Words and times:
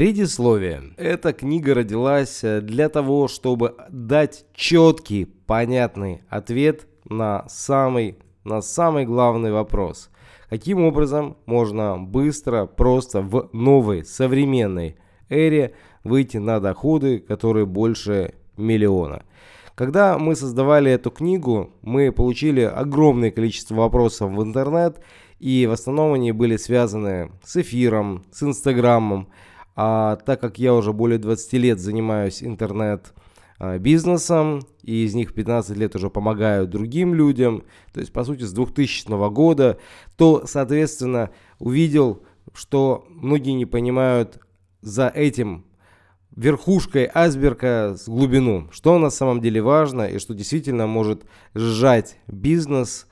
Предисловие. 0.00 0.94
Эта 0.96 1.34
книга 1.34 1.74
родилась 1.74 2.42
э, 2.42 2.62
для 2.62 2.88
того, 2.88 3.28
чтобы 3.28 3.74
дать 3.90 4.46
четкий, 4.54 5.26
понятный 5.26 6.22
ответ 6.30 6.86
на 7.04 7.46
самый, 7.50 8.16
на 8.42 8.62
самый 8.62 9.04
главный 9.04 9.52
вопрос. 9.52 10.08
Каким 10.48 10.82
образом 10.84 11.36
можно 11.44 11.98
быстро, 11.98 12.64
просто 12.64 13.20
в 13.20 13.50
новой, 13.52 14.06
современной 14.06 14.96
эре 15.28 15.74
выйти 16.02 16.38
на 16.38 16.60
доходы, 16.60 17.18
которые 17.18 17.66
больше 17.66 18.32
миллиона. 18.56 19.24
Когда 19.74 20.16
мы 20.16 20.34
создавали 20.34 20.90
эту 20.90 21.10
книгу, 21.10 21.74
мы 21.82 22.10
получили 22.10 22.62
огромное 22.62 23.30
количество 23.30 23.74
вопросов 23.74 24.32
в 24.32 24.42
интернет, 24.42 24.98
и 25.40 25.66
в 25.66 25.72
основном 25.72 26.14
они 26.14 26.32
были 26.32 26.56
связаны 26.56 27.32
с 27.44 27.58
эфиром, 27.58 28.24
с 28.30 28.42
инстаграмом. 28.42 29.28
А 29.76 30.16
так 30.16 30.40
как 30.40 30.58
я 30.58 30.74
уже 30.74 30.92
более 30.92 31.18
20 31.18 31.52
лет 31.54 31.80
занимаюсь 31.80 32.42
интернет 32.42 33.12
бизнесом, 33.78 34.62
и 34.82 35.04
из 35.04 35.14
них 35.14 35.34
15 35.34 35.76
лет 35.76 35.94
уже 35.94 36.08
помогаю 36.08 36.66
другим 36.66 37.12
людям, 37.12 37.64
то 37.92 38.00
есть 38.00 38.12
по 38.12 38.24
сути 38.24 38.44
с 38.44 38.52
2000 38.52 39.30
года, 39.30 39.78
то, 40.16 40.44
соответственно, 40.46 41.30
увидел, 41.58 42.22
что 42.54 43.04
многие 43.10 43.52
не 43.52 43.66
понимают 43.66 44.38
за 44.80 45.08
этим 45.08 45.66
верхушкой 46.34 47.10
айсберга 47.12 47.96
с 47.98 48.08
глубину, 48.08 48.68
что 48.72 48.98
на 48.98 49.10
самом 49.10 49.42
деле 49.42 49.60
важно 49.60 50.02
и 50.02 50.18
что 50.18 50.32
действительно 50.32 50.86
может 50.86 51.24
сжать 51.54 52.16
бизнес, 52.26 53.08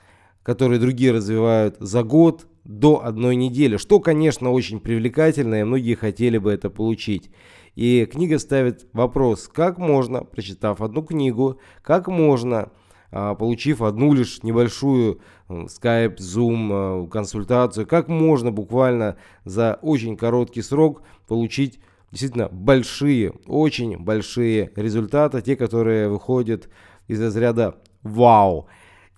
который 0.49 0.79
другие 0.79 1.11
развивают 1.11 1.75
за 1.79 2.01
год 2.01 2.47
до 2.63 3.05
одной 3.05 3.35
недели, 3.35 3.77
что, 3.77 3.99
конечно, 3.99 4.49
очень 4.49 4.79
привлекательно, 4.79 5.59
и 5.59 5.63
многие 5.63 5.93
хотели 5.93 6.39
бы 6.39 6.51
это 6.51 6.71
получить. 6.71 7.29
И 7.75 8.07
книга 8.11 8.39
ставит 8.39 8.87
вопрос, 8.91 9.47
как 9.47 9.77
можно, 9.77 10.23
прочитав 10.23 10.81
одну 10.81 11.03
книгу, 11.03 11.59
как 11.83 12.07
можно, 12.07 12.71
а, 13.11 13.35
получив 13.35 13.83
одну 13.83 14.15
лишь 14.15 14.41
небольшую 14.41 15.21
Skype, 15.49 16.17
Zoom 16.17 17.07
консультацию, 17.09 17.85
как 17.85 18.07
можно 18.07 18.51
буквально 18.51 19.17
за 19.45 19.77
очень 19.83 20.17
короткий 20.17 20.63
срок 20.63 21.03
получить 21.27 21.79
действительно 22.09 22.49
большие, 22.51 23.33
очень 23.45 23.99
большие 23.99 24.71
результаты, 24.75 25.43
те, 25.43 25.55
которые 25.55 26.09
выходят 26.09 26.69
из 27.07 27.21
разряда 27.21 27.75
«Вау!». 28.01 28.67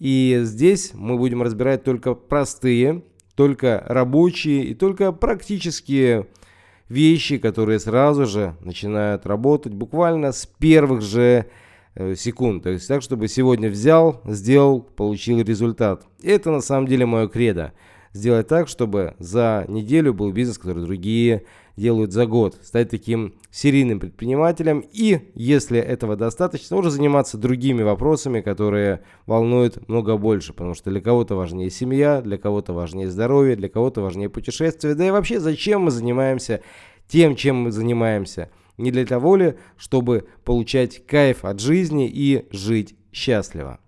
И 0.01 0.39
здесь 0.45 0.95
мы 0.95 1.15
будем 1.15 1.43
разбирать 1.43 1.83
только 1.83 2.15
простые, 2.15 3.03
только 3.35 3.85
рабочие 3.87 4.63
и 4.63 4.73
только 4.73 5.11
практические 5.11 6.25
вещи, 6.89 7.37
которые 7.37 7.77
сразу 7.77 8.25
же 8.25 8.55
начинают 8.61 9.27
работать 9.27 9.75
буквально 9.75 10.31
с 10.31 10.47
первых 10.47 11.03
же 11.03 11.45
э, 11.93 12.15
секунд. 12.15 12.63
То 12.63 12.71
есть 12.71 12.87
так, 12.87 13.03
чтобы 13.03 13.27
сегодня 13.27 13.69
взял, 13.69 14.23
сделал, 14.25 14.81
получил 14.81 15.39
результат. 15.41 16.03
Это 16.23 16.49
на 16.49 16.61
самом 16.61 16.87
деле 16.87 17.05
мое 17.05 17.27
кредо 17.27 17.71
сделать 18.13 18.47
так, 18.47 18.67
чтобы 18.67 19.15
за 19.19 19.65
неделю 19.67 20.13
был 20.13 20.31
бизнес, 20.31 20.57
который 20.57 20.83
другие 20.83 21.45
делают 21.77 22.11
за 22.11 22.25
год, 22.25 22.57
стать 22.61 22.89
таким 22.89 23.33
серийным 23.49 23.99
предпринимателем 23.99 24.83
и, 24.91 25.31
если 25.35 25.79
этого 25.79 26.15
достаточно, 26.15 26.77
уже 26.77 26.91
заниматься 26.91 27.37
другими 27.37 27.81
вопросами, 27.81 28.41
которые 28.41 29.01
волнуют 29.25 29.87
много 29.87 30.17
больше, 30.17 30.53
потому 30.53 30.73
что 30.73 30.89
для 30.89 31.01
кого-то 31.01 31.35
важнее 31.35 31.69
семья, 31.69 32.21
для 32.21 32.37
кого-то 32.37 32.73
важнее 32.73 33.09
здоровье, 33.09 33.55
для 33.55 33.69
кого-то 33.69 34.01
важнее 34.01 34.29
путешествия, 34.29 34.95
да 34.95 35.07
и 35.07 35.11
вообще 35.11 35.39
зачем 35.39 35.83
мы 35.83 35.91
занимаемся 35.91 36.61
тем, 37.07 37.35
чем 37.35 37.57
мы 37.57 37.71
занимаемся. 37.71 38.49
Не 38.77 38.91
для 38.91 39.05
того 39.05 39.35
ли, 39.35 39.55
чтобы 39.77 40.27
получать 40.43 41.05
кайф 41.05 41.45
от 41.45 41.59
жизни 41.59 42.09
и 42.11 42.47
жить 42.51 42.95
счастливо. 43.11 43.79